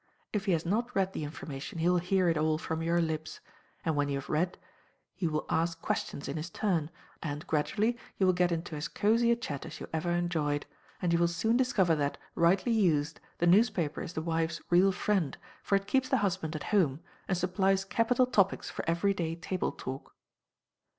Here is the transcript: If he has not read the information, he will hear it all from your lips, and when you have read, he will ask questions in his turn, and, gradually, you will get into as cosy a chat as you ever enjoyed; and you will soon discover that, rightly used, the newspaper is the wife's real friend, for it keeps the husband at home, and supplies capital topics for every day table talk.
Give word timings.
If 0.33 0.45
he 0.45 0.53
has 0.53 0.65
not 0.65 0.95
read 0.95 1.13
the 1.13 1.23
information, 1.23 1.77
he 1.77 1.87
will 1.87 1.99
hear 1.99 2.27
it 2.27 2.35
all 2.35 2.57
from 2.57 2.81
your 2.81 2.99
lips, 2.99 3.39
and 3.85 3.95
when 3.95 4.09
you 4.09 4.15
have 4.15 4.31
read, 4.31 4.57
he 5.13 5.27
will 5.27 5.45
ask 5.47 5.79
questions 5.79 6.27
in 6.27 6.37
his 6.37 6.49
turn, 6.49 6.89
and, 7.21 7.45
gradually, 7.45 7.99
you 8.17 8.25
will 8.25 8.33
get 8.33 8.51
into 8.51 8.75
as 8.75 8.87
cosy 8.87 9.29
a 9.29 9.35
chat 9.35 9.63
as 9.63 9.79
you 9.79 9.87
ever 9.93 10.09
enjoyed; 10.09 10.65
and 11.03 11.13
you 11.13 11.19
will 11.19 11.27
soon 11.27 11.55
discover 11.55 11.93
that, 11.97 12.17
rightly 12.33 12.71
used, 12.71 13.19
the 13.37 13.45
newspaper 13.45 14.01
is 14.01 14.13
the 14.13 14.23
wife's 14.23 14.59
real 14.71 14.91
friend, 14.91 15.37
for 15.61 15.75
it 15.75 15.85
keeps 15.85 16.09
the 16.09 16.17
husband 16.17 16.55
at 16.55 16.63
home, 16.73 17.01
and 17.27 17.37
supplies 17.37 17.85
capital 17.85 18.25
topics 18.25 18.71
for 18.71 18.83
every 18.89 19.13
day 19.13 19.35
table 19.35 19.71
talk. 19.71 20.15